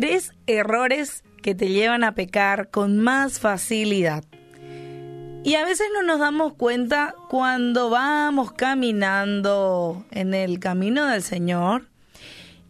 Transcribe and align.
Tres 0.00 0.32
errores 0.46 1.24
que 1.42 1.54
te 1.54 1.68
llevan 1.68 2.04
a 2.04 2.14
pecar 2.14 2.70
con 2.70 2.96
más 2.96 3.38
facilidad. 3.38 4.24
Y 5.44 5.56
a 5.56 5.64
veces 5.66 5.88
no 5.92 6.02
nos 6.02 6.18
damos 6.18 6.54
cuenta 6.54 7.14
cuando 7.28 7.90
vamos 7.90 8.50
caminando 8.52 10.06
en 10.10 10.32
el 10.32 10.58
camino 10.58 11.04
del 11.04 11.22
Señor 11.22 11.90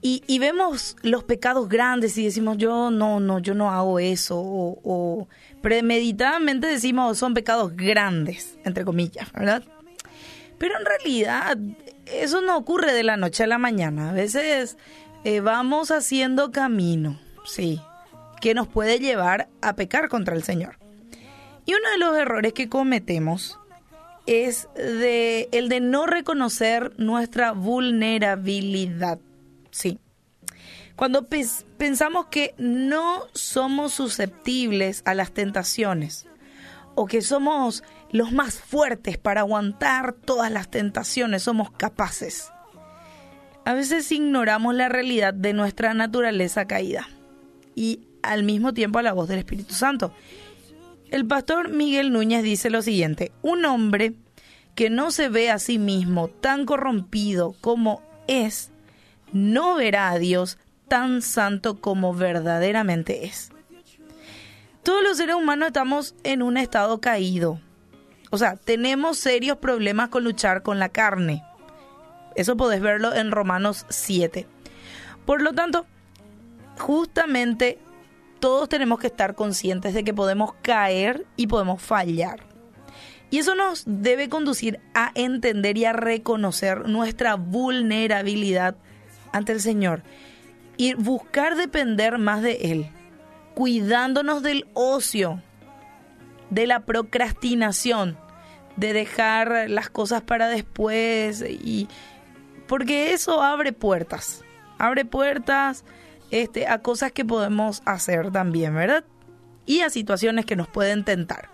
y, 0.00 0.38
vemos 0.38 0.94
los 1.02 1.24
pecados 1.24 1.68
grandes 1.68 2.16
y 2.16 2.22
decimos, 2.22 2.58
yo 2.58 2.92
no, 2.92 3.18
no, 3.18 3.40
yo 3.40 3.56
no 3.56 3.72
hago 3.72 3.98
eso. 3.98 4.38
O, 4.38 4.78
o 4.84 5.28
premeditadamente 5.62 6.68
decimos, 6.68 7.18
son 7.18 7.34
pecados 7.34 7.74
grandes, 7.74 8.56
entre 8.64 8.84
comillas, 8.84 9.32
¿verdad? 9.32 9.64
Pero 10.58 10.78
en 10.78 10.86
realidad 10.86 11.58
eso 12.06 12.40
no 12.40 12.56
ocurre 12.56 12.92
de 12.92 13.02
la 13.02 13.16
noche 13.16 13.42
a 13.42 13.48
la 13.48 13.58
mañana. 13.58 14.10
A 14.10 14.12
veces 14.12 14.76
eh, 15.26 15.40
vamos 15.40 15.90
haciendo 15.90 16.52
camino, 16.52 17.18
sí, 17.44 17.80
que 18.40 18.54
nos 18.54 18.68
puede 18.68 19.00
llevar 19.00 19.48
a 19.60 19.74
pecar 19.74 20.08
contra 20.08 20.36
el 20.36 20.44
Señor. 20.44 20.78
Y 21.64 21.74
uno 21.74 21.90
de 21.90 21.98
los 21.98 22.16
errores 22.16 22.52
que 22.52 22.68
cometemos 22.68 23.58
es 24.26 24.68
de, 24.76 25.48
el 25.50 25.68
de 25.68 25.80
no 25.80 26.06
reconocer 26.06 26.92
nuestra 26.96 27.50
vulnerabilidad. 27.50 29.18
Sí. 29.72 29.98
Cuando 30.94 31.26
pensamos 31.76 32.26
que 32.26 32.54
no 32.56 33.24
somos 33.34 33.94
susceptibles 33.94 35.02
a 35.06 35.14
las 35.14 35.32
tentaciones 35.32 36.28
o 36.94 37.06
que 37.06 37.20
somos 37.20 37.82
los 38.12 38.30
más 38.30 38.60
fuertes 38.60 39.18
para 39.18 39.40
aguantar 39.40 40.12
todas 40.12 40.52
las 40.52 40.70
tentaciones, 40.70 41.42
somos 41.42 41.72
capaces. 41.72 42.52
A 43.66 43.74
veces 43.74 44.12
ignoramos 44.12 44.76
la 44.76 44.88
realidad 44.88 45.34
de 45.34 45.52
nuestra 45.52 45.92
naturaleza 45.92 46.68
caída 46.68 47.08
y 47.74 47.98
al 48.22 48.44
mismo 48.44 48.72
tiempo 48.72 49.00
a 49.00 49.02
la 49.02 49.12
voz 49.12 49.28
del 49.28 49.40
Espíritu 49.40 49.74
Santo. 49.74 50.14
El 51.10 51.26
pastor 51.26 51.70
Miguel 51.70 52.12
Núñez 52.12 52.44
dice 52.44 52.70
lo 52.70 52.80
siguiente, 52.80 53.32
un 53.42 53.64
hombre 53.64 54.12
que 54.76 54.88
no 54.88 55.10
se 55.10 55.28
ve 55.28 55.50
a 55.50 55.58
sí 55.58 55.80
mismo 55.80 56.28
tan 56.28 56.64
corrompido 56.64 57.56
como 57.60 58.02
es, 58.28 58.70
no 59.32 59.74
verá 59.74 60.10
a 60.10 60.18
Dios 60.20 60.58
tan 60.86 61.20
santo 61.20 61.80
como 61.80 62.14
verdaderamente 62.14 63.24
es. 63.26 63.50
Todos 64.84 65.02
los 65.02 65.16
seres 65.16 65.34
humanos 65.34 65.66
estamos 65.66 66.14
en 66.22 66.42
un 66.42 66.56
estado 66.56 67.00
caído. 67.00 67.60
O 68.30 68.38
sea, 68.38 68.54
tenemos 68.54 69.18
serios 69.18 69.58
problemas 69.58 70.08
con 70.08 70.22
luchar 70.22 70.62
con 70.62 70.78
la 70.78 70.90
carne. 70.90 71.42
Eso 72.36 72.56
podés 72.56 72.80
verlo 72.80 73.14
en 73.14 73.32
Romanos 73.32 73.86
7. 73.88 74.46
Por 75.24 75.42
lo 75.42 75.54
tanto, 75.54 75.86
justamente 76.78 77.78
todos 78.38 78.68
tenemos 78.68 79.00
que 79.00 79.08
estar 79.08 79.34
conscientes 79.34 79.94
de 79.94 80.04
que 80.04 80.14
podemos 80.14 80.52
caer 80.62 81.26
y 81.36 81.46
podemos 81.46 81.82
fallar. 81.82 82.40
Y 83.30 83.38
eso 83.38 83.54
nos 83.54 83.82
debe 83.86 84.28
conducir 84.28 84.78
a 84.94 85.10
entender 85.14 85.76
y 85.78 85.84
a 85.86 85.92
reconocer 85.92 86.88
nuestra 86.88 87.34
vulnerabilidad 87.34 88.76
ante 89.32 89.52
el 89.52 89.60
Señor 89.60 90.02
y 90.76 90.94
buscar 90.94 91.56
depender 91.56 92.18
más 92.18 92.42
de 92.42 92.70
Él, 92.70 92.90
cuidándonos 93.54 94.42
del 94.42 94.66
ocio, 94.74 95.42
de 96.50 96.66
la 96.66 96.80
procrastinación, 96.80 98.16
de 98.76 98.92
dejar 98.92 99.70
las 99.70 99.88
cosas 99.88 100.22
para 100.22 100.48
después 100.48 101.42
y 101.42 101.88
porque 102.66 103.12
eso 103.12 103.42
abre 103.42 103.72
puertas, 103.72 104.44
abre 104.78 105.04
puertas 105.04 105.84
este, 106.30 106.66
a 106.66 106.78
cosas 106.82 107.12
que 107.12 107.24
podemos 107.24 107.82
hacer 107.84 108.30
también, 108.30 108.74
¿verdad? 108.74 109.04
Y 109.64 109.80
a 109.80 109.90
situaciones 109.90 110.46
que 110.46 110.56
nos 110.56 110.68
pueden 110.68 111.04
tentar. 111.04 111.48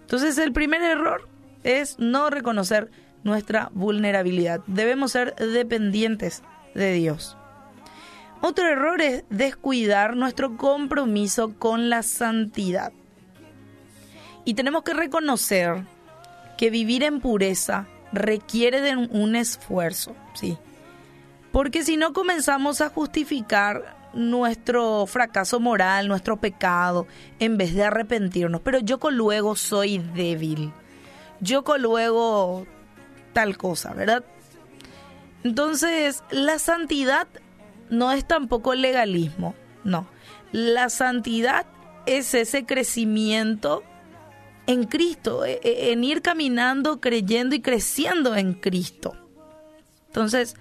Entonces 0.00 0.38
el 0.38 0.52
primer 0.52 0.82
error 0.82 1.28
es 1.62 1.98
no 1.98 2.30
reconocer 2.30 2.90
nuestra 3.22 3.70
vulnerabilidad. 3.72 4.60
Debemos 4.66 5.12
ser 5.12 5.34
dependientes 5.36 6.42
de 6.74 6.92
Dios. 6.92 7.36
Otro 8.42 8.66
error 8.66 9.02
es 9.02 9.24
descuidar 9.28 10.16
nuestro 10.16 10.56
compromiso 10.56 11.54
con 11.58 11.90
la 11.90 12.02
santidad. 12.02 12.92
Y 14.44 14.54
tenemos 14.54 14.82
que 14.82 14.94
reconocer 14.94 15.84
que 16.56 16.70
vivir 16.70 17.02
en 17.02 17.20
pureza 17.20 17.86
requiere 18.12 18.80
de 18.80 18.96
un 18.96 19.36
esfuerzo, 19.36 20.14
¿sí? 20.34 20.58
Porque 21.52 21.84
si 21.84 21.96
no 21.96 22.12
comenzamos 22.12 22.80
a 22.80 22.90
justificar 22.90 23.96
nuestro 24.12 25.06
fracaso 25.06 25.60
moral, 25.60 26.08
nuestro 26.08 26.36
pecado, 26.36 27.06
en 27.38 27.56
vez 27.56 27.74
de 27.74 27.84
arrepentirnos. 27.84 28.60
Pero 28.60 28.78
yo 28.80 28.98
con 28.98 29.16
luego 29.16 29.56
soy 29.56 29.98
débil. 29.98 30.72
Yo 31.40 31.64
con 31.64 31.82
luego 31.82 32.66
tal 33.32 33.56
cosa, 33.56 33.92
¿verdad? 33.94 34.24
Entonces, 35.42 36.22
la 36.30 36.58
santidad 36.58 37.26
no 37.88 38.12
es 38.12 38.26
tampoco 38.26 38.74
legalismo, 38.74 39.54
no. 39.84 40.06
La 40.52 40.90
santidad 40.90 41.66
es 42.06 42.34
ese 42.34 42.66
crecimiento 42.66 43.82
en 44.66 44.84
Cristo, 44.84 45.44
e, 45.44 45.60
e, 45.62 45.92
en 45.92 46.04
ir 46.04 46.22
caminando, 46.22 47.00
creyendo 47.00 47.54
y 47.54 47.60
creciendo 47.60 48.36
en 48.36 48.54
Cristo. 48.54 49.16
Entonces, 50.06 50.56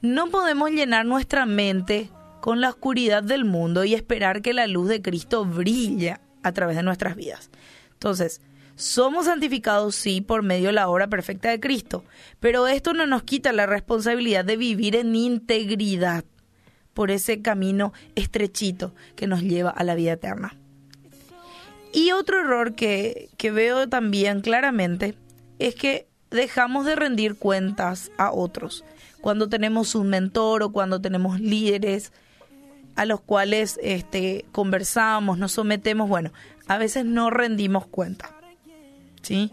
no 0.00 0.28
podemos 0.30 0.70
llenar 0.70 1.06
nuestra 1.06 1.46
mente 1.46 2.10
con 2.40 2.60
la 2.60 2.70
oscuridad 2.70 3.22
del 3.22 3.44
mundo 3.44 3.84
y 3.84 3.94
esperar 3.94 4.42
que 4.42 4.52
la 4.52 4.66
luz 4.66 4.88
de 4.88 5.00
Cristo 5.00 5.44
brille 5.44 6.18
a 6.42 6.52
través 6.52 6.76
de 6.76 6.82
nuestras 6.82 7.14
vidas. 7.14 7.50
Entonces, 7.92 8.40
somos 8.74 9.26
santificados, 9.26 9.94
sí, 9.94 10.20
por 10.20 10.42
medio 10.42 10.68
de 10.68 10.72
la 10.72 10.88
obra 10.88 11.06
perfecta 11.06 11.50
de 11.50 11.60
Cristo, 11.60 12.04
pero 12.40 12.66
esto 12.66 12.94
no 12.94 13.06
nos 13.06 13.22
quita 13.22 13.52
la 13.52 13.66
responsabilidad 13.66 14.44
de 14.44 14.56
vivir 14.56 14.96
en 14.96 15.14
integridad 15.14 16.24
por 16.94 17.10
ese 17.10 17.42
camino 17.42 17.92
estrechito 18.16 18.94
que 19.14 19.28
nos 19.28 19.42
lleva 19.42 19.70
a 19.70 19.84
la 19.84 19.94
vida 19.94 20.12
eterna. 20.12 20.56
Y 21.92 22.12
otro 22.12 22.40
error 22.40 22.74
que, 22.74 23.30
que 23.36 23.50
veo 23.50 23.88
también 23.88 24.40
claramente 24.40 25.14
es 25.58 25.74
que 25.74 26.06
dejamos 26.30 26.86
de 26.86 26.96
rendir 26.96 27.36
cuentas 27.36 28.10
a 28.16 28.32
otros. 28.32 28.84
Cuando 29.20 29.48
tenemos 29.48 29.94
un 29.94 30.08
mentor 30.08 30.62
o 30.62 30.72
cuando 30.72 31.00
tenemos 31.00 31.40
líderes 31.40 32.12
a 32.96 33.04
los 33.04 33.20
cuales 33.20 33.78
este, 33.82 34.44
conversamos, 34.52 35.38
nos 35.38 35.52
sometemos, 35.52 36.08
bueno, 36.08 36.32
a 36.66 36.78
veces 36.78 37.04
no 37.04 37.30
rendimos 37.30 37.86
cuenta. 37.86 38.34
¿Sí? 39.22 39.52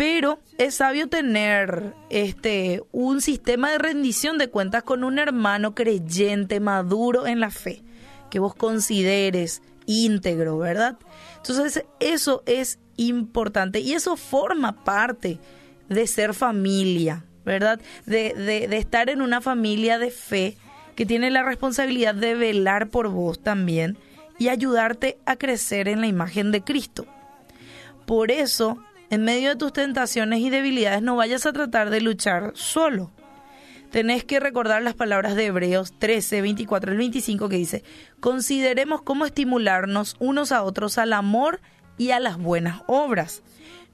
pero 0.00 0.38
es 0.56 0.76
sabio 0.76 1.10
tener 1.10 1.92
este 2.08 2.82
un 2.90 3.20
sistema 3.20 3.70
de 3.70 3.76
rendición 3.76 4.38
de 4.38 4.48
cuentas 4.48 4.82
con 4.82 5.04
un 5.04 5.18
hermano 5.18 5.74
creyente, 5.74 6.58
maduro 6.58 7.26
en 7.26 7.38
la 7.38 7.50
fe, 7.50 7.82
que 8.30 8.38
vos 8.38 8.54
consideres 8.54 9.60
íntegro, 9.86 10.58
¿verdad? 10.58 10.98
Entonces 11.36 11.84
eso 12.00 12.42
es 12.46 12.78
importante 12.96 13.80
y 13.80 13.92
eso 13.92 14.16
forma 14.16 14.84
parte 14.84 15.38
de 15.88 16.06
ser 16.06 16.34
familia, 16.34 17.24
¿verdad? 17.44 17.80
De, 18.06 18.34
de, 18.34 18.68
de 18.68 18.76
estar 18.76 19.10
en 19.10 19.22
una 19.22 19.40
familia 19.40 19.98
de 19.98 20.10
fe 20.10 20.56
que 20.94 21.06
tiene 21.06 21.30
la 21.30 21.42
responsabilidad 21.42 22.14
de 22.14 22.34
velar 22.34 22.88
por 22.88 23.08
vos 23.08 23.42
también 23.42 23.96
y 24.38 24.48
ayudarte 24.48 25.18
a 25.26 25.36
crecer 25.36 25.88
en 25.88 26.00
la 26.00 26.06
imagen 26.06 26.52
de 26.52 26.62
Cristo. 26.62 27.06
Por 28.06 28.30
eso 28.30 28.78
en 29.10 29.24
medio 29.24 29.50
de 29.50 29.56
tus 29.56 29.72
tentaciones 29.72 30.40
y 30.40 30.50
debilidades 30.50 31.02
no 31.02 31.16
vayas 31.16 31.44
a 31.44 31.52
tratar 31.52 31.90
de 31.90 32.00
luchar 32.00 32.52
solo. 32.54 33.10
Tenés 33.90 34.22
que 34.22 34.38
recordar 34.38 34.82
las 34.82 34.94
palabras 34.94 35.34
de 35.34 35.46
Hebreos 35.46 35.92
13, 35.98 36.42
24 36.42 36.92
al 36.92 36.96
25 36.96 37.48
que 37.48 37.56
dice, 37.56 37.82
consideremos 38.20 39.02
cómo 39.02 39.26
estimularnos 39.26 40.14
unos 40.20 40.52
a 40.52 40.62
otros 40.62 40.96
al 40.96 41.12
amor 41.12 41.60
y 41.98 42.12
a 42.12 42.20
las 42.20 42.38
buenas 42.38 42.82
obras, 42.86 43.42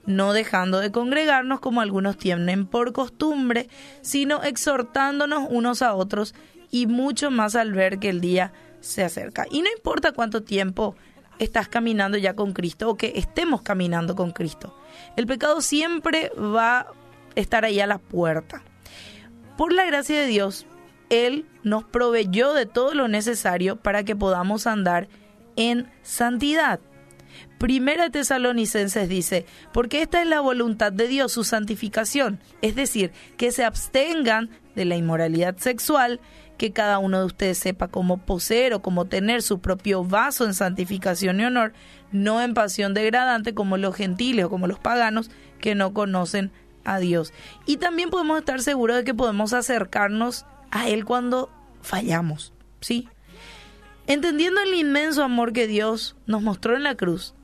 no 0.04 0.34
dejando 0.34 0.80
de 0.80 0.92
congregarnos 0.92 1.60
como 1.60 1.80
algunos 1.80 2.18
tienen 2.18 2.66
por 2.66 2.92
costumbre, 2.92 3.70
sino 4.02 4.42
exhortándonos 4.42 5.48
unos 5.48 5.80
a 5.80 5.94
otros 5.94 6.34
y 6.70 6.86
mucho 6.86 7.30
más 7.30 7.56
al 7.56 7.72
ver 7.72 7.98
que 7.98 8.10
el 8.10 8.20
día 8.20 8.52
se 8.80 9.02
acerca. 9.02 9.46
Y 9.50 9.62
no 9.62 9.68
importa 9.74 10.12
cuánto 10.12 10.42
tiempo 10.42 10.94
estás 11.38 11.68
caminando 11.68 12.18
ya 12.18 12.36
con 12.36 12.52
Cristo 12.52 12.90
o 12.90 12.96
que 12.98 13.14
estemos 13.16 13.62
caminando 13.62 14.14
con 14.14 14.30
Cristo. 14.32 14.76
El 15.16 15.26
pecado 15.26 15.62
siempre 15.62 16.30
va 16.38 16.80
a 16.80 16.86
estar 17.34 17.64
ahí 17.64 17.80
a 17.80 17.86
la 17.86 17.96
puerta. 17.96 18.62
Por 19.56 19.72
la 19.72 19.86
gracia 19.86 20.20
de 20.20 20.26
Dios, 20.26 20.66
Él 21.08 21.46
nos 21.62 21.84
proveyó 21.84 22.52
de 22.52 22.66
todo 22.66 22.94
lo 22.94 23.08
necesario 23.08 23.76
para 23.76 24.04
que 24.04 24.14
podamos 24.14 24.66
andar 24.66 25.08
en 25.56 25.90
santidad. 26.02 26.80
Primera 27.58 28.10
Tesalonicenses 28.10 29.08
dice, 29.08 29.46
porque 29.72 30.02
esta 30.02 30.20
es 30.20 30.28
la 30.28 30.40
voluntad 30.40 30.92
de 30.92 31.08
Dios, 31.08 31.32
su 31.32 31.44
santificación, 31.44 32.38
es 32.60 32.74
decir, 32.74 33.12
que 33.36 33.50
se 33.50 33.64
abstengan 33.64 34.50
de 34.74 34.84
la 34.84 34.96
inmoralidad 34.96 35.56
sexual, 35.56 36.20
que 36.58 36.72
cada 36.72 36.98
uno 36.98 37.20
de 37.20 37.26
ustedes 37.26 37.58
sepa 37.58 37.88
cómo 37.88 38.18
poseer 38.18 38.74
o 38.74 38.82
cómo 38.82 39.06
tener 39.06 39.42
su 39.42 39.60
propio 39.60 40.04
vaso 40.04 40.44
en 40.44 40.54
santificación 40.54 41.40
y 41.40 41.44
honor, 41.44 41.72
no 42.12 42.42
en 42.42 42.54
pasión 42.54 42.94
degradante 42.94 43.54
como 43.54 43.78
los 43.78 43.94
gentiles 43.94 44.46
o 44.46 44.50
como 44.50 44.66
los 44.66 44.78
paganos 44.78 45.30
que 45.60 45.74
no 45.74 45.92
conocen 45.94 46.52
a 46.86 46.98
Dios. 46.98 47.34
Y 47.66 47.76
también 47.76 48.08
podemos 48.08 48.38
estar 48.38 48.62
seguros 48.62 48.96
de 48.96 49.04
que 49.04 49.14
podemos 49.14 49.52
acercarnos 49.52 50.46
a 50.70 50.88
Él 50.88 51.04
cuando 51.04 51.50
fallamos, 51.82 52.52
¿sí? 52.80 53.08
Entendiendo 54.06 54.60
el 54.60 54.72
inmenso 54.72 55.22
amor 55.24 55.52
que 55.52 55.66
Dios 55.66 56.16
nos 56.26 56.40
mostró 56.40 56.76
en 56.76 56.84
la 56.84 56.94
cruz, 56.94 57.34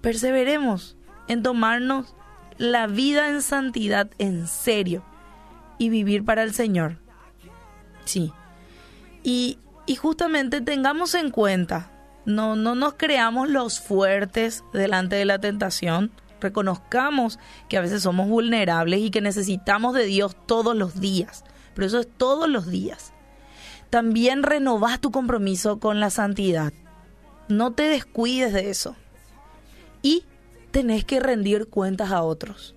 perseveremos 0.00 0.96
en 1.28 1.42
tomarnos 1.42 2.14
la 2.58 2.86
vida 2.86 3.28
en 3.28 3.42
santidad 3.42 4.10
en 4.18 4.46
serio 4.46 5.04
y 5.78 5.88
vivir 5.88 6.24
para 6.24 6.42
el 6.42 6.54
Señor. 6.54 6.98
Sí. 8.04 8.32
Y, 9.22 9.58
y 9.86 9.96
justamente 9.96 10.60
tengamos 10.60 11.14
en 11.14 11.30
cuenta, 11.30 11.90
no, 12.24 12.54
no 12.54 12.74
nos 12.74 12.94
creamos 12.94 13.48
los 13.48 13.80
fuertes 13.80 14.62
delante 14.72 15.16
de 15.16 15.24
la 15.24 15.38
tentación, 15.38 16.12
reconozcamos 16.40 17.38
que 17.68 17.76
a 17.76 17.80
veces 17.80 18.02
somos 18.02 18.28
vulnerables 18.28 19.00
y 19.00 19.10
que 19.10 19.20
necesitamos 19.20 19.94
de 19.94 20.04
Dios 20.04 20.36
todos 20.46 20.76
los 20.76 21.00
días, 21.00 21.44
pero 21.74 21.86
eso 21.86 22.00
es 22.00 22.08
todos 22.08 22.48
los 22.48 22.66
días. 22.66 23.12
También 23.90 24.42
renovás 24.42 25.00
tu 25.00 25.10
compromiso 25.10 25.80
con 25.80 25.98
la 26.00 26.10
santidad. 26.10 26.72
No 27.48 27.72
te 27.72 27.82
descuides 27.82 28.52
de 28.52 28.70
eso. 28.70 28.94
Y 30.02 30.24
tenés 30.70 31.04
que 31.04 31.18
rendir 31.18 31.68
cuentas 31.68 32.12
a 32.12 32.22
otros. 32.22 32.76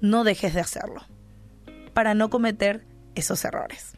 No 0.00 0.22
dejes 0.22 0.54
de 0.54 0.60
hacerlo 0.60 1.02
para 1.92 2.14
no 2.14 2.30
cometer 2.30 2.86
esos 3.14 3.44
errores. 3.44 3.92